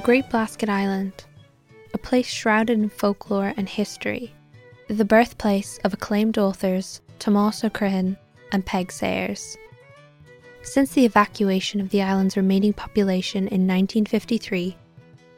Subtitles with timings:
[0.00, 1.12] The Great Blasket Island,
[1.92, 4.32] a place shrouded in folklore and history,
[4.88, 8.16] the birthplace of acclaimed authors Tomás Ó
[8.50, 9.58] and Peig Sayers.
[10.62, 14.74] Since the evacuation of the island's remaining population in 1953,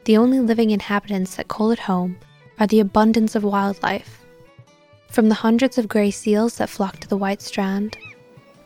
[0.05, 2.17] the only living inhabitants that call it home
[2.57, 4.25] are the abundance of wildlife.
[5.09, 7.97] From the hundreds of grey seals that flock to the white strand,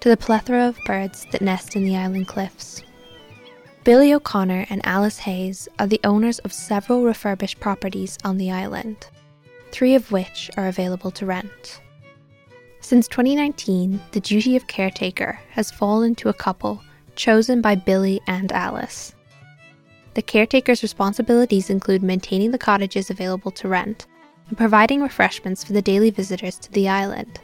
[0.02, 2.84] to the plethora of birds that nest in the island cliffs.
[3.88, 9.08] Billy O'Connor and Alice Hayes are the owners of several refurbished properties on the island,
[9.72, 11.80] three of which are available to rent.
[12.82, 16.84] Since 2019, the duty of caretaker has fallen to a couple
[17.16, 19.16] chosen by Billy and Alice.
[20.16, 24.06] The caretaker's responsibilities include maintaining the cottages available to rent
[24.50, 27.40] and providing refreshments for the daily visitors to the island.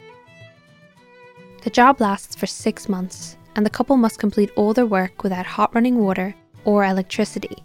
[1.62, 5.46] The job lasts for six months, and the couple must complete all their work without
[5.46, 7.56] hot running water or electricity.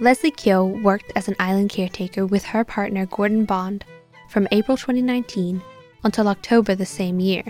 [0.00, 3.84] Leslie Keogh worked as an island caretaker with her partner Gordon Bond
[4.28, 5.60] from April 2019
[6.04, 7.44] until October the same year.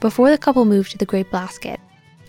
[0.00, 1.78] Before the couple moved to the Great Blasket,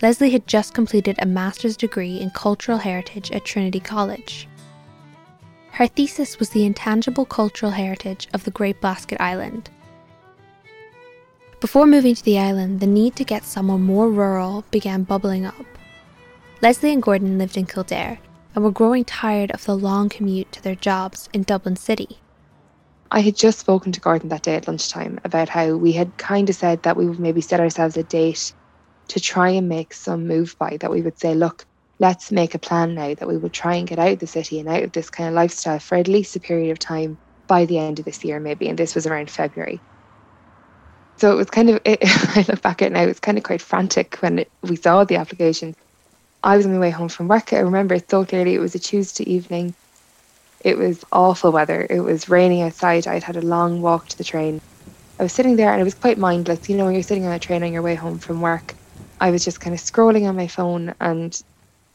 [0.02, 4.48] Leslie had just completed a master's degree in cultural heritage at Trinity College.
[5.70, 9.70] Her thesis was the intangible cultural heritage of the Great Blasket Island.
[11.64, 15.64] Before moving to the island, the need to get somewhere more rural began bubbling up.
[16.60, 18.18] Leslie and Gordon lived in Kildare
[18.54, 22.18] and were growing tired of the long commute to their jobs in Dublin City.
[23.10, 26.50] I had just spoken to Gordon that day at lunchtime about how we had kind
[26.50, 28.52] of said that we would maybe set ourselves a date
[29.08, 31.64] to try and make some move by, that we would say, look,
[31.98, 34.60] let's make a plan now that we would try and get out of the city
[34.60, 37.64] and out of this kind of lifestyle for at least a period of time by
[37.64, 38.68] the end of this year, maybe.
[38.68, 39.80] And this was around February.
[41.16, 43.44] So it was kind of, it, I look back at it now, it's kind of
[43.44, 45.74] quite frantic when it, we saw the application.
[46.42, 47.52] I was on my way home from work.
[47.52, 48.54] I remember it so clearly.
[48.54, 49.74] It was a Tuesday evening.
[50.60, 51.86] It was awful weather.
[51.88, 53.06] It was raining outside.
[53.06, 54.60] I'd had a long walk to the train.
[55.18, 56.68] I was sitting there and it was quite mindless.
[56.68, 58.74] You know, when you're sitting on a train on your way home from work,
[59.20, 61.38] I was just kind of scrolling on my phone and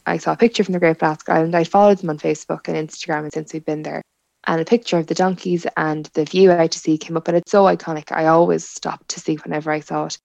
[0.05, 1.55] I saw a picture from the Great Blasket Island.
[1.55, 4.01] I followed them on Facebook and Instagram since we've been there.
[4.49, 7.37] And a picture of the donkeys and the view out to sea came up, and
[7.37, 8.11] it's so iconic.
[8.11, 10.17] I always stopped to see whenever I saw it.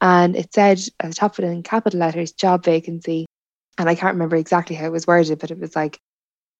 [0.00, 3.26] And it said at the top of it in capital letters, job vacancy.
[3.76, 5.98] And I can't remember exactly how it was worded, but it was like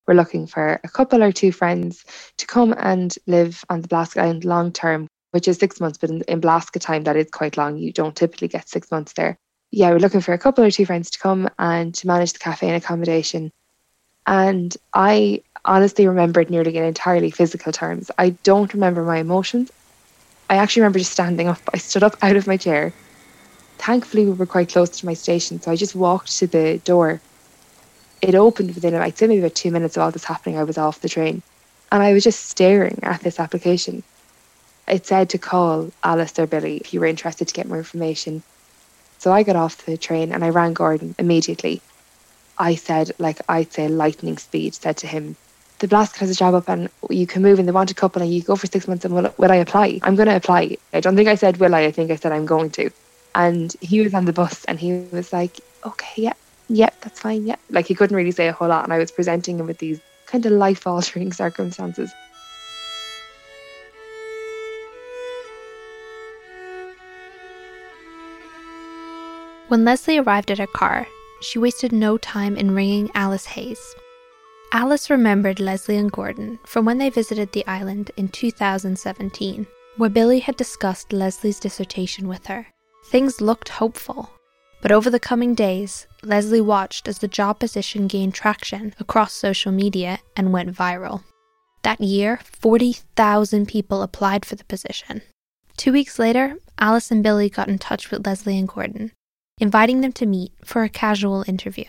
[0.09, 2.05] we're looking for a couple or two friends
[2.39, 6.11] to come and live on the Blasket Island long term, which is six months, but
[6.11, 7.77] in, in Blasket time, that is quite long.
[7.77, 9.37] You don't typically get six months there.
[9.71, 12.41] Yeah, we're looking for a couple or two friends to come and to manage the
[12.41, 13.53] cafe and accommodation.
[14.27, 18.11] And I honestly remember it nearly in entirely physical terms.
[18.19, 19.71] I don't remember my emotions.
[20.51, 21.61] I actually remember just standing up.
[21.73, 22.93] I stood up out of my chair.
[23.79, 27.21] Thankfully, we were quite close to my station, so I just walked to the door
[28.25, 30.59] it opened within, I'd say maybe about two minutes of all this happening.
[30.59, 31.43] I was off the train
[31.93, 34.03] and I was just staring at this application.
[34.89, 38.43] It said to call Alice or Billy if you were interested to get more information.
[39.19, 41.83] So I got off the train and I rang Gordon immediately.
[42.57, 45.37] I said, like I'd say lightning speed, said to him,
[45.81, 48.23] the Blasket has a job up and you can move and they want a couple
[48.23, 50.01] and you go for six months and will, will I apply?
[50.03, 50.77] I'm going to apply.
[50.93, 52.91] I don't think I said will I, I think I said I'm going to.
[53.35, 56.35] And he was on the bus and he was like, okay, yeah,
[56.69, 57.61] yep, that's fine, yep.
[57.71, 60.01] Like he couldn't really say a whole lot, and I was presenting him with these
[60.27, 62.13] kind of life altering circumstances.
[69.69, 71.07] When Leslie arrived at her car,
[71.41, 73.97] she wasted no time in ringing Alice Hayes.
[74.75, 80.41] Alice remembered Leslie and Gordon from when they visited the island in 2017, where Billy
[80.41, 82.67] had discussed Leslie's dissertation with her.
[83.07, 84.33] Things looked hopeful,
[84.83, 89.71] but over the coming days, Leslie watched as the job position gained traction across social
[89.71, 91.23] media and went viral.
[91.83, 95.23] That year, 40,000 people applied for the position.
[95.77, 99.13] Two weeks later, Alice and Billy got in touch with Leslie and Gordon,
[99.61, 101.85] inviting them to meet for a casual interview.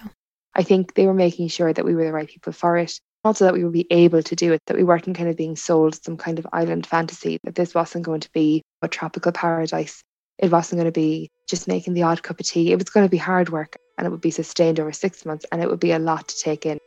[0.56, 3.00] I think they were making sure that we were the right people for it.
[3.24, 5.56] Also, that we would be able to do it, that we weren't kind of being
[5.56, 10.04] sold some kind of island fantasy, that this wasn't going to be a tropical paradise.
[10.38, 12.72] It wasn't going to be just making the odd cup of tea.
[12.72, 15.46] It was going to be hard work and it would be sustained over six months
[15.52, 16.78] and it would be a lot to take in.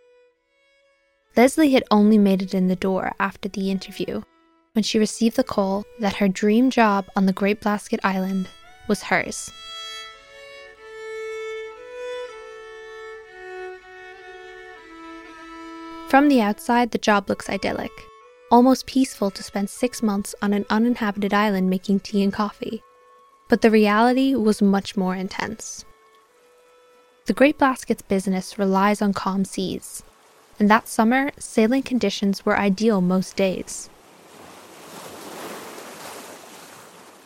[1.36, 4.22] Leslie had only made it in the door after the interview
[4.74, 8.48] when she received the call that her dream job on the Great Blasket Island
[8.86, 9.50] was hers.
[16.08, 17.92] From the outside, the job looks idyllic,
[18.50, 22.82] almost peaceful to spend six months on an uninhabited island making tea and coffee
[23.48, 25.84] but the reality was much more intense.
[27.26, 30.02] The Great Blasket's business relies on calm seas.
[30.60, 33.88] and that summer, sailing conditions were ideal most days.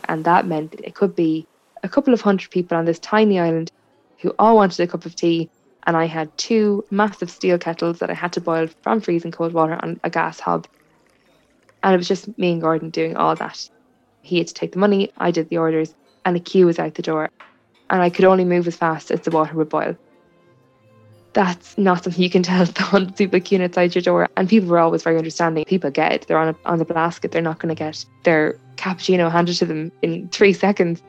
[0.05, 1.47] And that meant it could be
[1.83, 3.73] a couple of hundred people on this tiny island
[4.19, 5.49] who all wanted a cup of tea.
[5.85, 9.53] And I had two massive steel kettles that I had to boil from freezing cold
[9.53, 10.67] water on a gas hob.
[11.83, 13.69] And it was just me and Gordon doing all that.
[14.23, 15.95] He had to take the money, I did the orders,
[16.25, 17.31] and the queue was out the door.
[17.91, 19.97] And I could only move as fast as the water would boil.
[21.33, 24.29] That's not something you can tell the hundred people queuing outside your door.
[24.37, 25.65] And people were always very understanding.
[25.65, 26.27] People get it.
[26.29, 27.33] They're on a, on the Blasket.
[27.33, 31.03] They're not going to get their cappuccino handed to them in three seconds.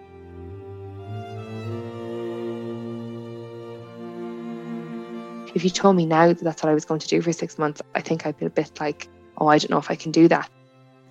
[5.53, 7.59] If you told me now that that's what I was going to do for six
[7.59, 9.07] months, I think I'd be a bit like,
[9.37, 10.49] oh, I don't know if I can do that.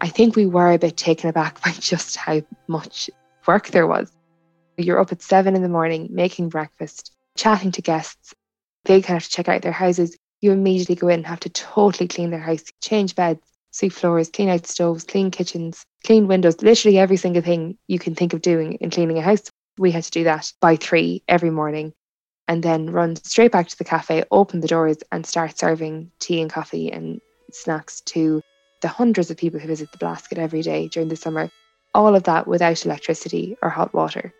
[0.01, 3.09] I think we were a bit taken aback by just how much
[3.47, 4.11] work there was.
[4.77, 8.35] You're up at seven in the morning making breakfast, chatting to guests.
[8.85, 10.17] They kind of have to check out their houses.
[10.41, 14.29] You immediately go in and have to totally clean their house, change beds, sweep floors,
[14.29, 18.43] clean out stoves, clean kitchens, clean windows, literally every single thing you can think of
[18.43, 19.45] doing in cleaning a house.
[19.79, 21.93] We had to do that by three every morning
[22.53, 26.43] and then run straight back to the cafe, open the doors, and start serving tea
[26.43, 27.19] and coffee and
[27.51, 28.43] snacks to
[28.83, 31.49] the hundreds of people who visit the Blasket every day during the summer.
[31.95, 34.35] All of that without electricity or hot water.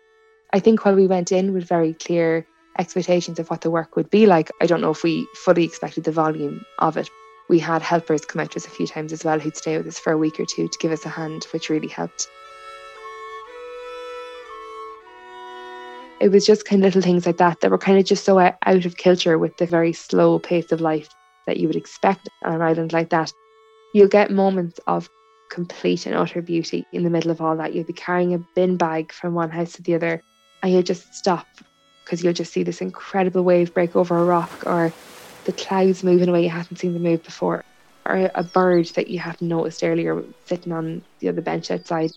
[0.53, 2.45] I think while we went in with very clear
[2.77, 6.03] expectations of what the work would be like, I don't know if we fully expected
[6.03, 7.09] the volume of it.
[7.49, 9.87] We had helpers come out to us a few times as well who'd stay with
[9.87, 12.27] us for a week or two to give us a hand, which really helped.
[16.23, 18.39] It was just kind of little things like that that were kind of just so
[18.39, 21.09] out of kilter with the very slow pace of life
[21.47, 23.33] that you would expect on an island like that.
[23.93, 25.09] You'll get moments of
[25.51, 27.73] complete and utter beauty in the middle of all that.
[27.73, 30.23] You'll be carrying a bin bag from one house to the other,
[30.61, 31.45] and you'll just stop
[32.05, 34.93] because you'll just see this incredible wave break over a rock, or
[35.43, 37.65] the clouds moving away you hadn't seen them move before,
[38.05, 42.11] or a bird that you hadn't noticed earlier sitting on the other bench outside.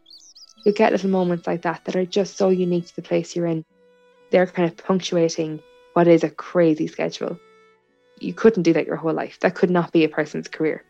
[0.64, 3.46] You'll get little moments like that that are just so unique to the place you're
[3.46, 3.64] in
[4.30, 5.62] they're kind of punctuating
[5.94, 7.38] what is a crazy schedule.
[8.18, 9.38] You couldn't do that your whole life.
[9.40, 10.84] That could not be a person's career.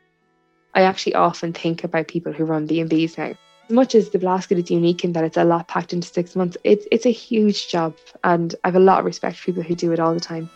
[0.75, 3.35] I actually often think about people who run B&Bs now.
[3.69, 6.37] As much as the Blasket is unique in that it's a lot packed into six
[6.37, 9.63] months, it's, it's a huge job and I have a lot of respect for people
[9.63, 10.49] who do it all the time.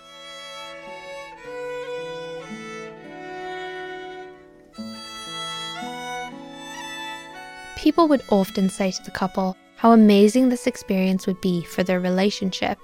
[7.76, 12.00] People would often say to the couple, how amazing this experience would be for their
[12.00, 12.79] relationship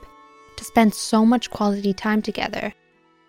[0.57, 2.73] to spend so much quality time together.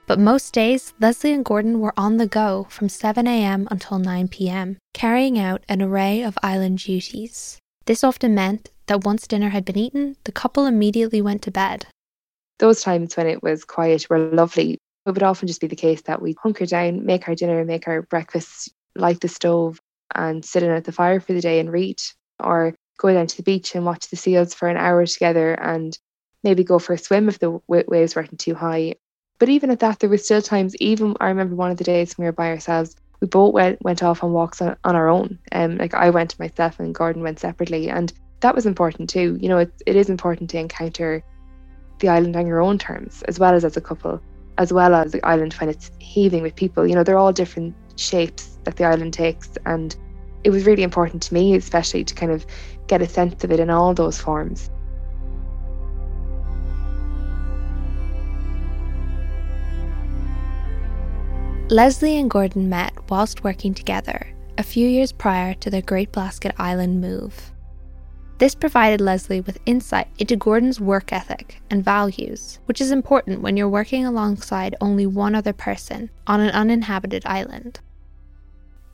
[0.05, 5.37] But most days, Leslie and Gordon were on the go from 7am until 9pm, carrying
[5.37, 7.59] out an array of island duties.
[7.87, 11.87] This often meant that once dinner had been eaten, the couple immediately went to bed.
[12.59, 14.77] Those times when it was quiet were lovely.
[15.05, 17.85] It would often just be the case that we hunker down, make our dinner, make
[17.89, 19.81] our breakfast, light the stove,
[20.15, 21.99] and sit in at the fire for the day and read.
[22.41, 25.97] Or go down to the beach and watch the seals for an hour together and
[26.43, 28.95] maybe go for a swim if the waves weren't too high.
[29.39, 32.17] But even at that, there were still times, even I remember one of the days
[32.17, 35.09] when we were by ourselves, we both went, went off on walks on, on our
[35.09, 35.39] own.
[35.51, 37.89] Um, like I went myself and Gordon went separately.
[37.89, 39.37] And that was important too.
[39.39, 41.23] You know, it, it is important to encounter
[41.99, 44.21] the island on your own terms, as well as as a couple,
[44.57, 46.87] as well as the island when it's heaving with people.
[46.87, 49.49] You know, they're all different shapes that the island takes.
[49.65, 49.95] And
[50.43, 52.45] it was really important to me, especially to kind of
[52.87, 54.69] get a sense of it in all those forms.
[61.69, 64.27] Leslie and Gordon met whilst working together
[64.57, 67.51] a few years prior to their Great Blasket Island move.
[68.37, 73.57] This provided Leslie with insight into Gordon's work ethic and values, which is important when
[73.57, 77.79] you're working alongside only one other person on an uninhabited island.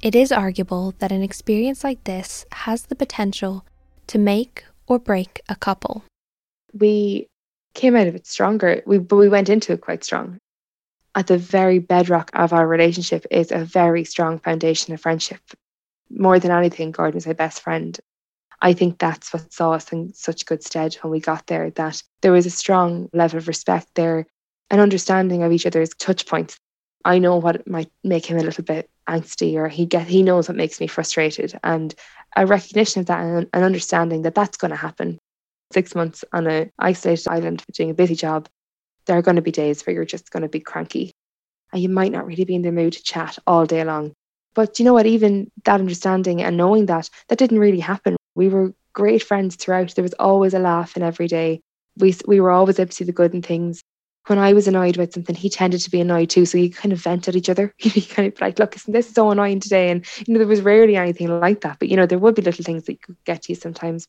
[0.04, 3.66] It is arguable that an experience like this has the potential
[4.08, 6.04] to make or break a couple?
[6.74, 7.30] We
[7.74, 10.40] came out of it stronger, we, but we went into it quite strong.
[11.16, 15.40] At the very bedrock of our relationship is a very strong foundation of friendship.
[16.10, 17.98] More than anything, Gordon is my best friend.
[18.62, 22.04] I think that's what saw us in such good stead when we got there, that
[22.20, 24.28] there was a strong level of respect there,
[24.70, 26.60] an understanding of each other's touch points.
[27.06, 30.48] I know what might make him a little bit angsty or he get he knows
[30.48, 31.94] what makes me frustrated and
[32.36, 35.20] a recognition of that and an understanding that that's going to happen.
[35.72, 38.48] Six months on an isolated island doing a busy job,
[39.06, 41.12] there are going to be days where you're just going to be cranky
[41.72, 44.14] and you might not really be in the mood to chat all day long.
[44.54, 45.08] But you know what?
[45.08, 48.16] Even that understanding and knowing that, that didn't really happen.
[48.36, 49.96] We were great friends throughout.
[49.96, 51.62] There was always a laugh in every day.
[51.98, 53.82] We, we were always able to see the good in things.
[54.28, 56.46] When I was annoyed about something, he tended to be annoyed too.
[56.46, 57.74] So you kind of vent at each other.
[57.84, 59.92] You kind of like, look, isn't this so annoying today?
[59.92, 61.78] And you know, there was rarely anything like that.
[61.80, 64.08] But you know, there would be little things that could get to you sometimes.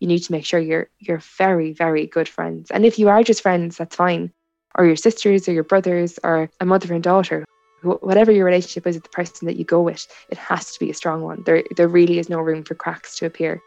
[0.00, 2.70] You need to make sure you're you're very, very good friends.
[2.70, 4.32] And if you are just friends, that's fine.
[4.76, 7.44] Or your sisters or your brothers or a mother and daughter.
[7.82, 10.90] Whatever your relationship is with the person that you go with, it has to be
[10.90, 11.42] a strong one.
[11.44, 13.60] There there really is no room for cracks to appear.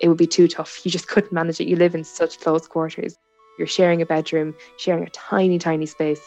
[0.00, 0.80] It would be too tough.
[0.84, 1.68] You just couldn't manage it.
[1.68, 3.16] You live in such close quarters.
[3.62, 6.20] You're sharing a bedroom, sharing a tiny, tiny space.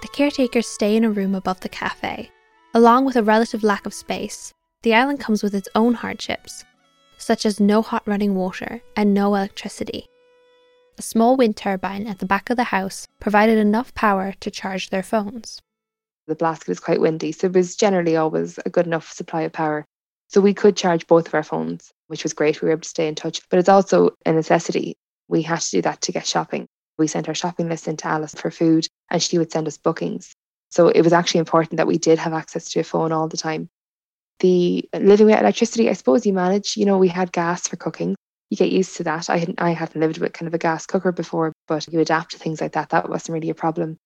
[0.00, 2.30] The caretakers stay in a room above the cafe.
[2.72, 4.54] Along with a relative lack of space,
[4.84, 6.64] the island comes with its own hardships,
[7.18, 10.06] such as no hot running water and no electricity.
[10.96, 14.88] A small wind turbine at the back of the house provided enough power to charge
[14.88, 15.60] their phones.
[16.26, 19.52] The Blasket is quite windy, so there was generally always a good enough supply of
[19.52, 19.84] power.
[20.30, 22.60] So we could charge both of our phones which was great.
[22.60, 24.96] We were able to stay in touch, but it's also a necessity.
[25.28, 26.66] We had to do that to get shopping.
[26.98, 30.34] We sent our shopping list into Alice for food, and she would send us bookings.
[30.70, 33.36] So it was actually important that we did have access to a phone all the
[33.36, 33.68] time.
[34.40, 36.76] The living with electricity, I suppose you manage.
[36.76, 38.16] You know, we had gas for cooking.
[38.50, 39.30] You get used to that.
[39.30, 42.32] I hadn't, I hadn't lived with kind of a gas cooker before, but you adapt
[42.32, 42.88] to things like that.
[42.88, 43.98] That wasn't really a problem.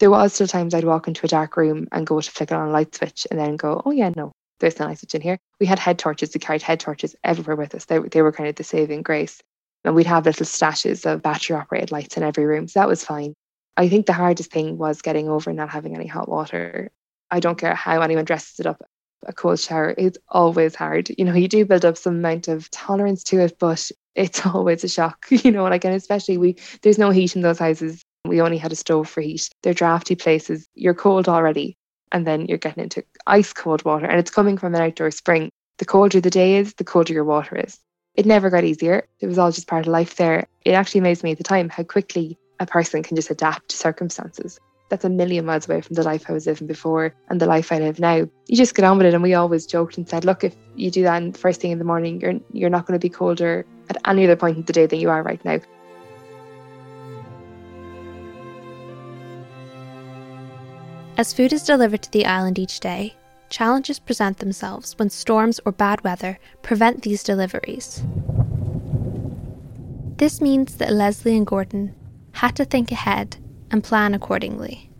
[0.00, 2.66] There was still times I'd walk into a dark room and go to flick on
[2.66, 5.38] a light switch and then go, oh yeah, no, there's no oxygen here.
[5.60, 6.30] We had head torches.
[6.34, 7.84] We carried head torches everywhere with us.
[7.84, 9.42] They, they were kind of the saving grace.
[9.84, 12.66] And we'd have little stashes of battery operated lights in every room.
[12.66, 13.34] So that was fine.
[13.76, 16.90] I think the hardest thing was getting over not having any hot water.
[17.30, 18.82] I don't care how anyone dresses it up.
[19.26, 21.10] A cold shower is always hard.
[21.16, 24.84] You know, you do build up some amount of tolerance to it, but it's always
[24.84, 25.26] a shock.
[25.30, 28.02] You know, like and especially we there's no heat in those houses.
[28.24, 29.48] We only had a stove for heat.
[29.62, 30.66] They're drafty places.
[30.74, 31.76] You're cold already
[32.12, 35.50] and then you're getting into ice cold water and it's coming from an outdoor spring.
[35.78, 37.78] The colder the day is, the colder your water is.
[38.14, 39.06] It never got easier.
[39.20, 40.46] It was all just part of life there.
[40.64, 43.76] It actually amazed me at the time how quickly a person can just adapt to
[43.76, 44.58] circumstances.
[44.88, 47.72] That's a million miles away from the life I was living before and the life
[47.72, 48.28] I live now.
[48.46, 49.14] You just get on with it.
[49.14, 51.84] And we always joked and said, look, if you do that first thing in the
[51.84, 54.86] morning, you're you're not going to be colder at any other point in the day
[54.86, 55.58] than you are right now.
[61.18, 63.14] As food is delivered to the island each day,
[63.48, 68.02] challenges present themselves when storms or bad weather prevent these deliveries.
[70.18, 71.94] This means that Leslie and Gordon
[72.32, 73.38] had to think ahead
[73.70, 74.90] and plan accordingly.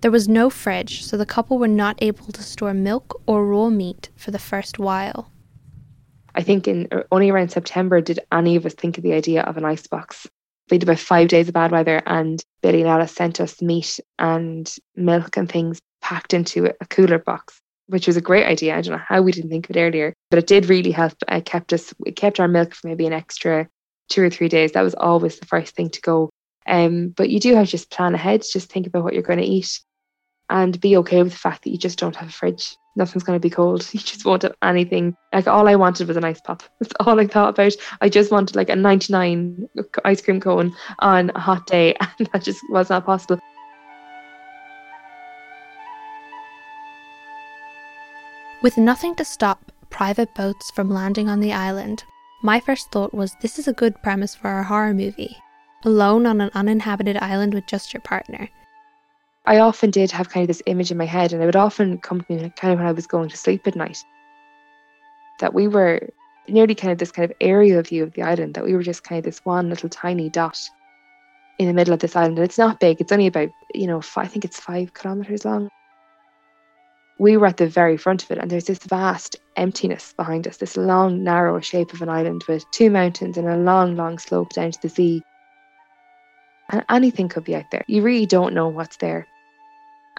[0.00, 3.68] There was no fridge, so the couple were not able to store milk or raw
[3.68, 5.30] meat for the first while.
[6.34, 9.42] I think in uh, only around September did any of us think of the idea
[9.42, 10.26] of an ice box
[10.70, 14.00] we had about five days of bad weather, and Billy and Alice sent us meat
[14.18, 18.76] and milk and things packed into a cooler box, which was a great idea.
[18.76, 21.14] I don't know how we didn't think of it earlier, but it did really help.
[21.28, 23.68] It kept us, it kept our milk for maybe an extra
[24.08, 24.72] two or three days.
[24.72, 26.30] That was always the first thing to go.
[26.66, 29.38] Um, but you do have to just plan ahead, just think about what you're going
[29.38, 29.80] to eat,
[30.50, 33.36] and be okay with the fact that you just don't have a fridge nothing's going
[33.36, 33.88] to be cold.
[33.94, 35.16] You just want anything.
[35.32, 36.62] Like all I wanted was an ice pop.
[36.80, 37.74] That's all I thought about.
[38.02, 39.68] I just wanted like a 99
[40.04, 43.38] ice cream cone on a hot day, and that just was not possible.
[48.60, 52.02] With nothing to stop private boats from landing on the island,
[52.42, 55.36] my first thought was this is a good premise for a horror movie.
[55.84, 58.48] Alone on an uninhabited island with just your partner.
[59.48, 61.96] I often did have kind of this image in my head, and it would often
[61.96, 63.96] come to me kind of when I was going to sleep at night.
[65.40, 66.10] That we were
[66.48, 69.04] nearly kind of this kind of aerial view of the island, that we were just
[69.04, 70.60] kind of this one little tiny dot
[71.58, 72.36] in the middle of this island.
[72.36, 75.46] And it's not big, it's only about, you know, five, I think it's five kilometres
[75.46, 75.70] long.
[77.18, 80.58] We were at the very front of it, and there's this vast emptiness behind us,
[80.58, 84.52] this long, narrow shape of an island with two mountains and a long, long slope
[84.52, 85.22] down to the sea.
[86.68, 87.86] And anything could be out there.
[87.88, 89.26] You really don't know what's there.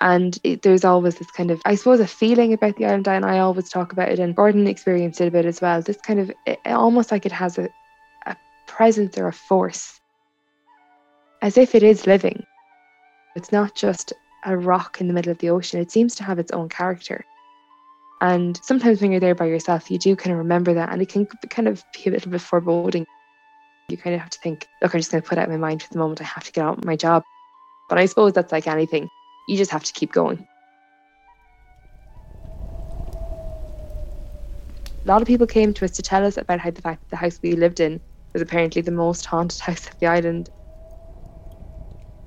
[0.02, 3.26] And it, there's always this kind of, I suppose, a feeling about the island, and
[3.26, 5.82] I always talk about it, and Gordon experienced it a bit as well.
[5.82, 7.70] This kind of, it, almost like it has a,
[8.26, 10.00] a presence or a force,
[11.42, 12.46] as if it is living.
[13.36, 14.14] It's not just
[14.46, 17.26] a rock in the middle of the ocean, it seems to have its own character.
[18.22, 21.10] And sometimes when you're there by yourself, you do kind of remember that, and it
[21.10, 23.06] can kind of be a little bit foreboding.
[23.90, 25.84] You kind of have to think, look, I'm just going to put out my mind
[25.84, 26.22] for the moment.
[26.22, 27.24] I have to get with my job.
[27.90, 29.10] But I suppose that's like anything
[29.50, 30.48] you just have to keep going.
[35.04, 37.10] A lot of people came to us to tell us about how the fact that
[37.10, 38.00] the house we lived in
[38.34, 40.52] was apparently the most haunted house of the island.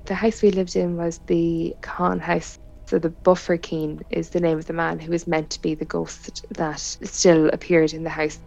[0.05, 2.59] The house we lived in was the Con house.
[2.87, 5.85] So the Bofferkeen is the name of the man who was meant to be the
[5.85, 8.37] ghost that still appeared in the house.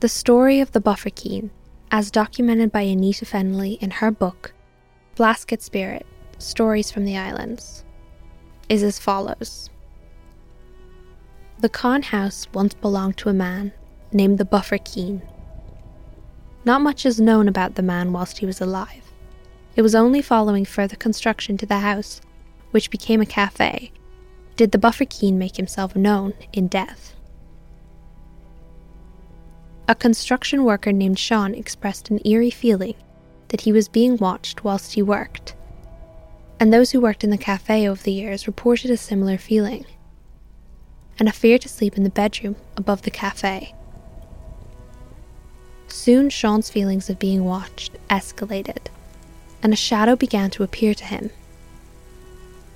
[0.00, 1.48] The story of the Bofferkeen,
[1.92, 4.54] as documented by Anita Fenley in her book,
[5.14, 6.06] Blasket Spirit
[6.38, 7.84] Stories from the Islands,
[8.70, 9.68] is as follows
[11.58, 13.72] The Con House once belonged to a man
[14.10, 15.20] named the Bofferkeen.
[16.64, 19.12] Not much is known about the man whilst he was alive.
[19.76, 22.22] It was only following further construction to the house,
[22.70, 23.92] which became a cafe,
[24.56, 27.14] did the Bofferkeen make himself known in death.
[29.92, 32.94] A construction worker named Sean expressed an eerie feeling
[33.48, 35.54] that he was being watched whilst he worked,
[36.58, 39.84] and those who worked in the cafe over the years reported a similar feeling,
[41.18, 43.74] and a fear to sleep in the bedroom above the cafe.
[45.88, 48.86] Soon Sean's feelings of being watched escalated,
[49.62, 51.28] and a shadow began to appear to him.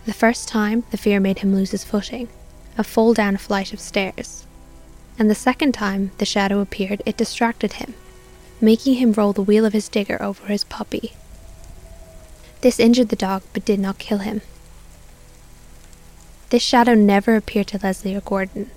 [0.05, 2.29] The first time, the fear made him lose his footing
[2.77, 4.46] and fall down a flight of stairs
[5.19, 7.95] and the second time the shadow appeared, it distracted him,
[8.61, 11.13] making him roll the wheel of his digger over his puppy.
[12.61, 14.43] This injured the dog but did not kill him.
[16.51, 18.71] This shadow never appeared to Leslie or Gordon,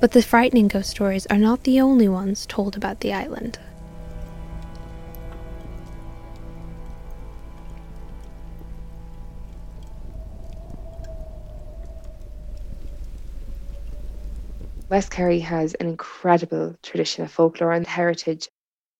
[0.00, 3.58] but the frightening ghost stories are not the only ones told about the island.
[14.94, 18.48] West Kerry has an incredible tradition of folklore and heritage.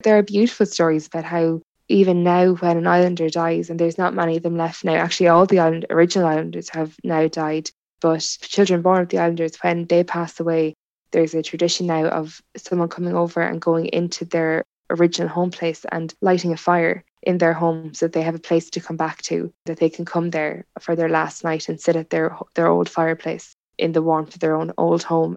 [0.03, 4.13] There are beautiful stories about how even now when an islander dies, and there's not
[4.13, 7.71] many of them left now, actually all the island, original islanders have now died,
[8.01, 10.75] but children born of the islanders, when they pass away,
[11.13, 15.87] there's a tradition now of someone coming over and going into their original home place
[15.93, 18.97] and lighting a fire in their home so that they have a place to come
[18.97, 22.37] back to, that they can come there for their last night and sit at their
[22.57, 25.37] their old fireplace in the warmth of their own old home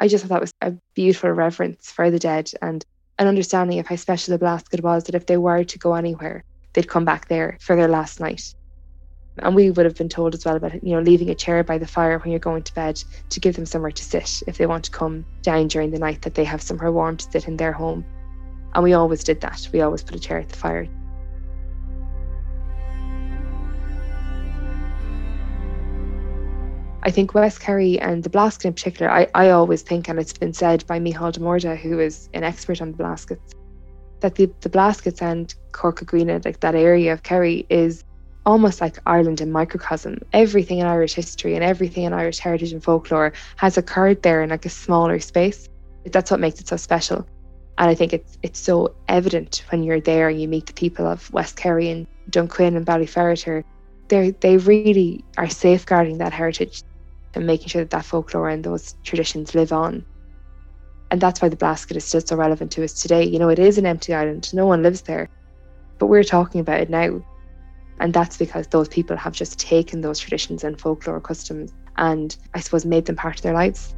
[0.00, 2.84] I just thought that was a beautiful reverence for the dead and
[3.18, 6.44] an understanding of how special the Blasket was that if they were to go anywhere,
[6.72, 8.54] they'd come back there for their last night.
[9.38, 11.78] And we would have been told as well about, you know, leaving a chair by
[11.78, 14.66] the fire when you're going to bed to give them somewhere to sit if they
[14.66, 17.56] want to come down during the night, that they have somewhere warm to sit in
[17.56, 18.04] their home.
[18.74, 19.68] And we always did that.
[19.72, 20.88] We always put a chair at the fire
[27.08, 30.34] I think West Kerry and the Blasket in particular, I, I always think, and it's
[30.34, 33.54] been said by Micheál de Morda, who is an expert on the Blaskets,
[34.20, 38.04] that the, the Blaskets and Corca Dhuibhne, like that area of Kerry, is
[38.44, 40.18] almost like Ireland in microcosm.
[40.34, 44.50] Everything in Irish history and everything in Irish heritage and folklore has occurred there in
[44.50, 45.66] like a smaller space.
[46.04, 47.26] That's what makes it so special.
[47.78, 51.06] And I think it's it's so evident when you're there and you meet the people
[51.06, 53.64] of West Kerry and Dunquin and Ballyferriter.
[54.08, 56.82] They they really are safeguarding that heritage
[57.38, 60.04] and making sure that that folklore and those traditions live on.
[61.10, 63.24] And that's why the Blasket is still so relevant to us today.
[63.24, 65.30] You know, it is an empty island, no one lives there,
[65.98, 67.24] but we're talking about it now.
[68.00, 72.60] And that's because those people have just taken those traditions and folklore customs and I
[72.60, 73.94] suppose made them part of their lives.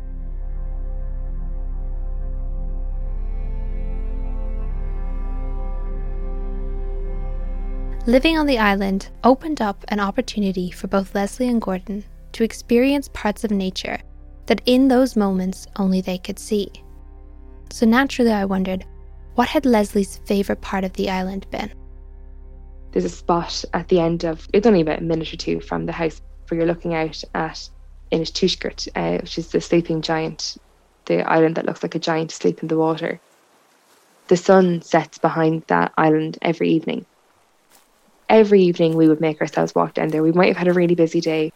[8.06, 13.08] Living on the island opened up an opportunity for both Leslie and Gordon to experience
[13.12, 13.98] parts of nature
[14.46, 16.70] that in those moments only they could see.
[17.70, 18.84] So naturally, I wondered
[19.34, 21.72] what had Leslie's favourite part of the island been?
[22.92, 25.86] There's a spot at the end of it's only about a minute or two from
[25.86, 27.70] the house where you're looking out at
[28.10, 30.56] Inishtushkert, uh, which is the sleeping giant,
[31.06, 33.20] the island that looks like a giant asleep in the water.
[34.28, 37.06] The sun sets behind that island every evening.
[38.28, 40.22] Every evening, we would make ourselves walk down there.
[40.22, 41.52] We might have had a really busy day,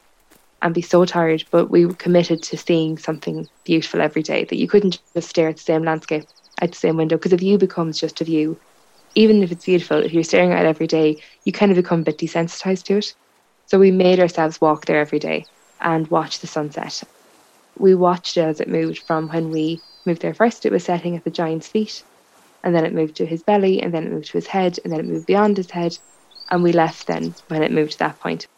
[0.64, 4.59] and be so tired, but we were committed to seeing something beautiful every day that
[4.59, 6.27] you couldn't just stare at the same landscape
[6.62, 8.61] at the same window because a view becomes just a view.
[9.14, 12.00] Even if it's beautiful, if you're staring at it every day, you kind of become
[12.00, 13.14] a bit desensitized to it.
[13.66, 15.48] So we made ourselves walk there every day
[15.81, 17.03] and watch the sunset.
[17.79, 21.16] We watched it as it moved from when we moved there first, it was setting
[21.16, 22.05] at the giant's feet,
[22.64, 24.92] and then it moved to his belly, and then it moved to his head, and
[24.92, 25.96] then it moved beyond his head,
[26.50, 28.48] and we left then when it moved to that point.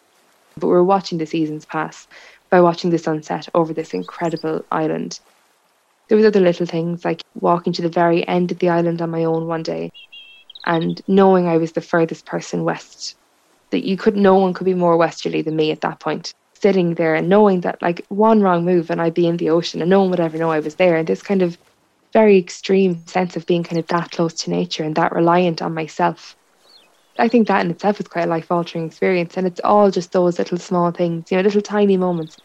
[0.58, 2.06] But we're watching the seasons pass
[2.50, 5.20] by watching the sunset over this incredible island.
[6.08, 9.10] There was other little things like walking to the very end of the island on
[9.10, 9.90] my own one day
[10.64, 13.16] and knowing I was the furthest person west.
[13.70, 16.32] That you could no one could be more westerly than me at that point.
[16.54, 19.82] Sitting there and knowing that like one wrong move and I'd be in the ocean
[19.82, 20.96] and no one would ever know I was there.
[20.96, 21.58] And this kind of
[22.12, 25.74] very extreme sense of being kind of that close to nature and that reliant on
[25.74, 26.34] myself
[27.18, 29.36] I think that in itself is quite a life altering experience.
[29.36, 32.36] And it's all just those little small things, you know, little tiny moments.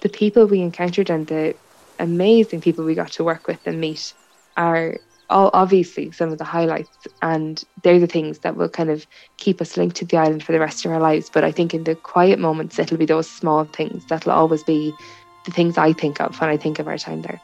[0.00, 1.54] The people we encountered and the
[1.98, 4.14] amazing people we got to work with and meet
[4.56, 4.98] are
[5.30, 9.06] all obviously some of the highlights and they're the things that will kind of
[9.38, 11.72] keep us linked to the island for the rest of our lives but i think
[11.72, 14.92] in the quiet moments it'll be those small things that'll always be
[15.44, 17.40] the things i think of when i think of our time there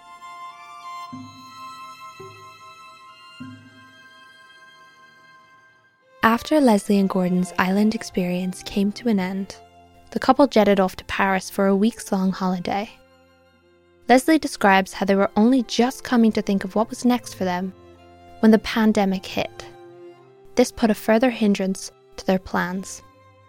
[6.36, 9.56] After Leslie and Gordon's island experience came to an end,
[10.10, 12.90] the couple jetted off to Paris for a weeks long holiday.
[14.06, 17.44] Leslie describes how they were only just coming to think of what was next for
[17.44, 17.72] them
[18.40, 19.64] when the pandemic hit.
[20.56, 23.00] This put a further hindrance to their plans.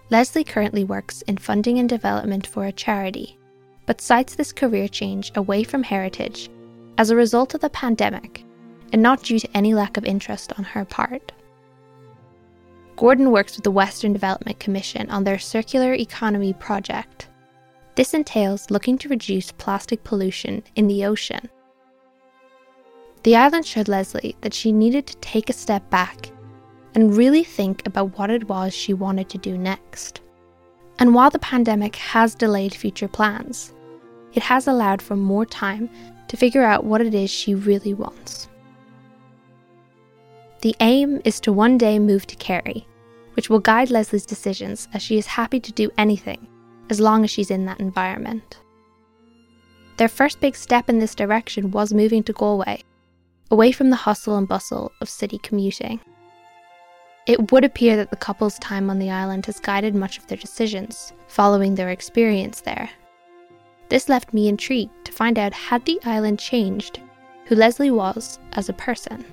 [0.09, 3.37] Leslie currently works in funding and development for a charity,
[3.85, 6.49] but cites this career change away from heritage
[6.97, 8.45] as a result of the pandemic
[8.93, 11.33] and not due to any lack of interest on her part.
[12.97, 17.27] Gordon works with the Western Development Commission on their circular economy project.
[17.93, 21.47] This entails looking to reduce plastic pollution in the ocean.
[23.21, 26.31] The island showed Leslie that she needed to take a step back
[26.95, 30.21] and really think about what it was she wanted to do next.
[30.97, 33.75] And while the pandemic has delayed future plans,
[34.33, 35.87] it has allowed for more time
[36.29, 38.46] to figure out what it is she really wants.
[40.61, 42.87] The aim is to one day move to Kerry,
[43.35, 46.47] which will guide Leslie's decisions as she is happy to do anything
[46.89, 48.59] as long as she's in that environment.
[49.97, 52.83] Their first big step in this direction was moving to Galway,
[53.51, 55.99] away from the hustle and bustle of city commuting.
[57.25, 60.37] It would appear that the couple's time on the island has guided much of their
[60.37, 62.89] decisions following their experience there.
[63.89, 67.01] This left me intrigued to find out had the island changed
[67.45, 69.25] who Leslie was as a person.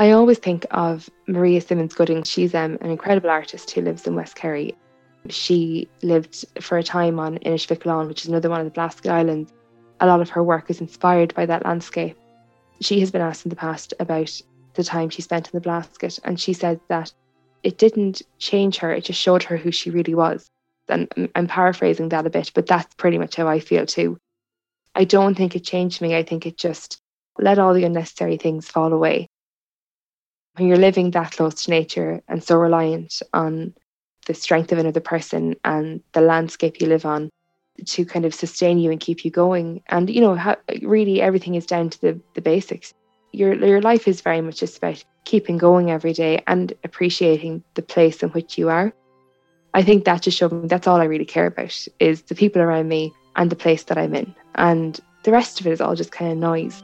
[0.00, 2.22] I always think of Maria Simonds-Gooding.
[2.22, 4.76] She's um, an incredible artist who lives in West Kerry.
[5.28, 9.52] She lived for a time on Inishbik which is another one of the Blasket Islands.
[9.98, 12.16] A lot of her work is inspired by that landscape.
[12.80, 14.40] She has been asked in the past about
[14.74, 17.12] the time she spent in the Blasket, and she said that
[17.64, 20.48] it didn't change her, it just showed her who she really was.
[20.88, 24.16] And I'm paraphrasing that a bit, but that's pretty much how I feel too.
[24.94, 26.14] I don't think it changed me.
[26.14, 27.00] I think it just
[27.36, 29.28] let all the unnecessary things fall away
[30.58, 33.74] when you're living that close to nature and so reliant on
[34.26, 37.30] the strength of another person and the landscape you live on
[37.86, 39.82] to kind of sustain you and keep you going.
[39.88, 42.92] And you know, how, really everything is down to the, the basics.
[43.32, 47.82] Your your life is very much just about keeping going every day and appreciating the
[47.82, 48.92] place in which you are.
[49.74, 52.62] I think that just showed me that's all I really care about is the people
[52.62, 54.34] around me and the place that I'm in.
[54.54, 56.82] And the rest of it is all just kind of noise.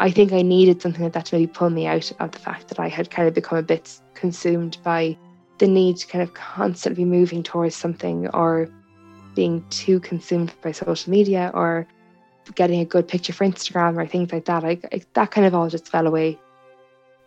[0.00, 2.68] I think I needed something like that to maybe pull me out of the fact
[2.68, 5.16] that I had kind of become a bit consumed by
[5.58, 8.70] the need to kind of constantly be moving towards something or
[9.34, 11.86] being too consumed by social media or
[12.54, 14.64] getting a good picture for Instagram or things like that.
[14.64, 14.80] I
[15.12, 16.38] that kind of all just fell away.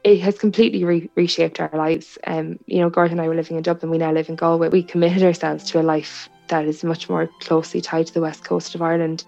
[0.03, 2.17] It has completely re- reshaped our lives.
[2.25, 3.91] Um, you know, Gordon and I were living in Dublin.
[3.91, 4.69] We now live in Galway.
[4.69, 8.43] We committed ourselves to a life that is much more closely tied to the west
[8.43, 9.25] coast of Ireland,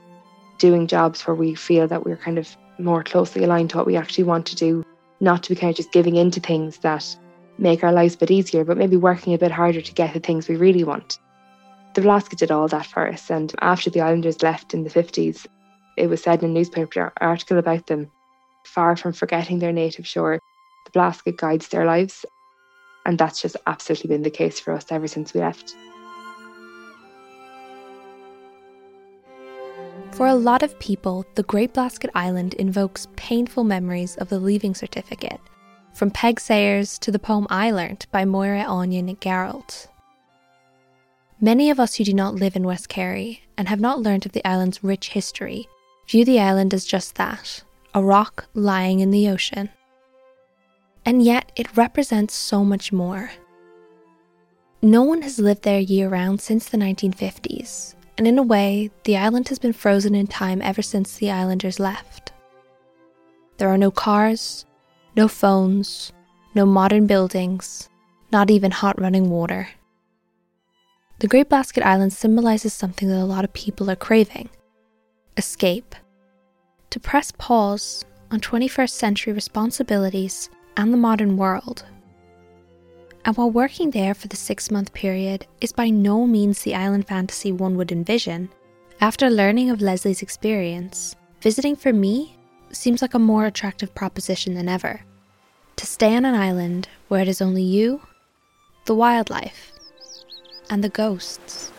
[0.58, 3.95] doing jobs where we feel that we're kind of more closely aligned to what we
[3.95, 4.85] actually want to do,
[5.19, 7.17] not to be kind of just giving in to things that
[7.57, 10.19] make our lives a bit easier, but maybe working a bit harder to get the
[10.19, 11.19] things we really want.
[11.93, 15.47] The Blasket did all that for us, and after the Islanders left in the 50s,
[15.97, 18.11] it was said in a newspaper article about them
[18.67, 20.39] far from forgetting their native shore,
[20.85, 22.25] the Blasket guides their lives.
[23.05, 25.75] And that's just absolutely been the case for us ever since we left.
[30.15, 34.73] For a lot of people, the Great Blasket Island invokes painful memories of the leaving
[34.73, 35.41] certificate,
[35.93, 39.89] from Peig Sayers to the poem I Learnt by Moira Onion Gerald.
[41.41, 44.32] Many of us who do not live in West Kerry and have not learnt of
[44.32, 45.67] the island's rich history
[46.08, 49.69] view the island as just that a rock lying in the ocean.
[51.06, 53.32] And yet, it represents so much more.
[54.82, 59.17] No one has lived there year round since the 1950s, and in a way, the
[59.17, 62.32] island has been frozen in time ever since the islanders left.
[63.58, 64.65] There are no cars,
[65.15, 66.13] no phones,
[66.54, 67.89] no modern buildings,
[68.32, 69.69] not even hot running water.
[71.19, 74.49] The Great Blasket Island symbolizes something that a lot of people are craving
[75.38, 75.95] escape.
[76.91, 81.84] To press pause on 21st century responsibilities and the modern world
[83.25, 87.07] and while working there for the six month period is by no means the island
[87.07, 88.49] fantasy one would envision,
[89.01, 92.38] after learning of Leslie's experience, visiting for me
[92.71, 95.01] seems like a more attractive proposition than ever.
[95.77, 98.01] To stay on an island where it is only you,
[98.85, 99.71] the wildlife,
[100.69, 101.71] and the ghosts.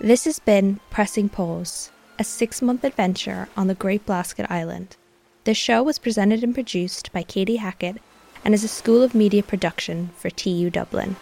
[0.00, 4.96] This has been Pressing Pause, a six month adventure on the Great Blasket Island.
[5.44, 8.00] The show was presented and produced by Katie Hackett
[8.44, 11.16] and is a School of Media production for TU Dublin.